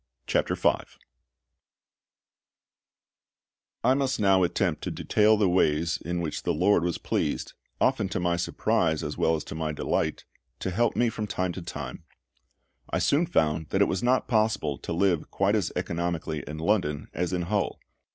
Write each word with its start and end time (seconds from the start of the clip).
CHAPTER 0.25 0.55
V 0.55 0.67
LIFE 0.67 0.97
IN 0.97 1.01
LONDON 3.83 3.83
I 3.83 3.93
MUST 3.93 4.19
not 4.19 4.27
now 4.27 4.41
attempt 4.41 4.81
to 4.83 4.89
detail 4.89 5.37
the 5.37 5.47
ways 5.47 5.97
in 6.03 6.21
which 6.21 6.41
the 6.41 6.55
LORD 6.55 6.83
was 6.83 6.97
pleased 6.97 7.53
often 7.79 8.09
to 8.09 8.19
my 8.19 8.35
surprise, 8.35 9.03
as 9.03 9.15
well 9.19 9.35
as 9.35 9.43
to 9.43 9.53
my 9.53 9.71
delight 9.71 10.25
to 10.57 10.71
help 10.71 10.95
me 10.95 11.09
from 11.09 11.27
time 11.27 11.51
to 11.53 11.61
time. 11.61 12.03
I 12.89 12.97
soon 12.97 13.27
found 13.27 13.67
that 13.69 13.81
it 13.83 13.87
was 13.87 14.01
not 14.01 14.27
possible 14.27 14.79
to 14.79 14.91
live 14.91 15.29
quite 15.29 15.53
as 15.55 15.71
economically 15.75 16.43
in 16.47 16.57
London 16.57 17.07
as 17.13 17.31
in 17.31 17.43
Hull. 17.43 17.79